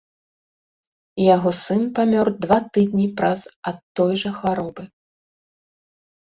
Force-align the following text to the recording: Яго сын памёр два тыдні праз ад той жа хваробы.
Яго 1.35 1.51
сын 1.63 1.83
памёр 1.99 2.27
два 2.45 2.57
тыдні 2.77 3.05
праз 3.21 3.41
ад 3.73 3.77
той 4.01 4.13
жа 4.23 4.31
хваробы. 4.41 4.83